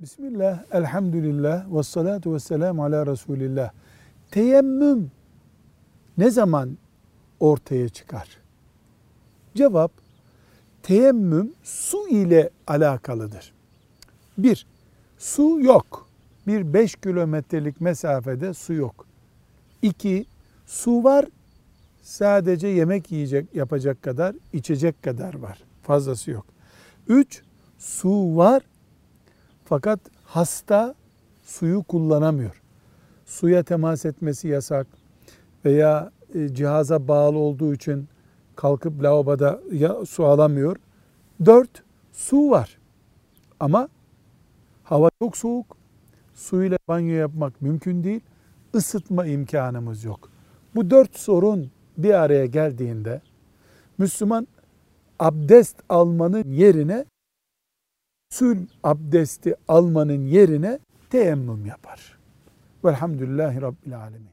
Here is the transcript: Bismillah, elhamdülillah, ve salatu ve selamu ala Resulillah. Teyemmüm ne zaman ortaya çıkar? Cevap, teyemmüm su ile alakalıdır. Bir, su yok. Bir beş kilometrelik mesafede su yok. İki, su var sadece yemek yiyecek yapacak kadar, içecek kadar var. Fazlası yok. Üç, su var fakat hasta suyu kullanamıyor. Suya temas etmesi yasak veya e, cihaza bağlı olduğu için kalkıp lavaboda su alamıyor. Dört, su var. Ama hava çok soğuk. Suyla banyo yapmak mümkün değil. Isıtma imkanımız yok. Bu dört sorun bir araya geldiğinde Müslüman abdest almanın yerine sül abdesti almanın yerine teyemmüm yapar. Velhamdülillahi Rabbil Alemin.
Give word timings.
Bismillah, 0.00 0.64
elhamdülillah, 0.72 1.76
ve 1.76 1.82
salatu 1.82 2.34
ve 2.34 2.40
selamu 2.40 2.84
ala 2.84 3.06
Resulillah. 3.06 3.70
Teyemmüm 4.30 5.10
ne 6.18 6.30
zaman 6.30 6.78
ortaya 7.40 7.88
çıkar? 7.88 8.28
Cevap, 9.54 9.92
teyemmüm 10.82 11.52
su 11.62 12.08
ile 12.08 12.50
alakalıdır. 12.66 13.52
Bir, 14.38 14.66
su 15.18 15.60
yok. 15.60 16.08
Bir 16.46 16.74
beş 16.74 16.94
kilometrelik 16.94 17.80
mesafede 17.80 18.54
su 18.54 18.72
yok. 18.72 19.06
İki, 19.82 20.26
su 20.66 21.04
var 21.04 21.24
sadece 22.02 22.68
yemek 22.68 23.12
yiyecek 23.12 23.54
yapacak 23.54 24.02
kadar, 24.02 24.36
içecek 24.52 25.02
kadar 25.02 25.34
var. 25.34 25.58
Fazlası 25.82 26.30
yok. 26.30 26.46
Üç, 27.08 27.42
su 27.78 28.36
var 28.36 28.62
fakat 29.70 30.00
hasta 30.24 30.94
suyu 31.42 31.82
kullanamıyor. 31.82 32.62
Suya 33.26 33.62
temas 33.62 34.04
etmesi 34.04 34.48
yasak 34.48 34.86
veya 35.64 36.10
e, 36.34 36.48
cihaza 36.48 37.08
bağlı 37.08 37.38
olduğu 37.38 37.74
için 37.74 38.08
kalkıp 38.56 39.02
lavaboda 39.02 39.60
su 40.06 40.26
alamıyor. 40.26 40.76
Dört, 41.44 41.82
su 42.12 42.50
var. 42.50 42.78
Ama 43.60 43.88
hava 44.82 45.10
çok 45.22 45.36
soğuk. 45.36 45.76
Suyla 46.34 46.78
banyo 46.88 47.14
yapmak 47.14 47.62
mümkün 47.62 48.04
değil. 48.04 48.20
Isıtma 48.74 49.26
imkanımız 49.26 50.04
yok. 50.04 50.30
Bu 50.74 50.90
dört 50.90 51.18
sorun 51.18 51.70
bir 51.98 52.14
araya 52.14 52.46
geldiğinde 52.46 53.20
Müslüman 53.98 54.48
abdest 55.18 55.76
almanın 55.88 56.52
yerine 56.52 57.04
sül 58.30 58.66
abdesti 58.84 59.54
almanın 59.68 60.26
yerine 60.26 60.78
teyemmüm 61.10 61.66
yapar. 61.66 62.18
Velhamdülillahi 62.84 63.62
Rabbil 63.62 63.98
Alemin. 63.98 64.30